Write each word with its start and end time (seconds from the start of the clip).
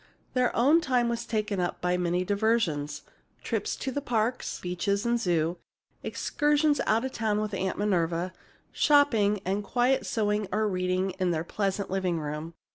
Their 0.33 0.55
own 0.55 0.81
time 0.81 1.09
was 1.09 1.27
taken 1.27 1.59
up 1.59 1.79
by 1.79 1.95
many 1.95 2.23
diversions: 2.25 3.03
trips 3.43 3.75
to 3.75 3.91
the 3.91 4.01
parks, 4.01 4.59
beaches, 4.59 5.05
and 5.05 5.19
zoo; 5.19 5.57
excursions 6.01 6.81
out 6.87 7.05
of 7.05 7.11
town 7.11 7.39
with 7.39 7.53
Aunt 7.53 7.77
Minerva; 7.77 8.33
shopping, 8.71 9.41
and 9.45 9.63
quiet 9.63 10.07
sewing 10.07 10.47
or 10.51 10.67
reading 10.67 11.11
in 11.19 11.29
their 11.29 11.43
pleasant 11.43 11.91
living 11.91 12.19
room. 12.19 12.55